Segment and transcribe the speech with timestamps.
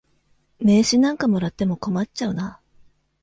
[0.59, 2.59] 名刺なんかもらっても困っちゃうな。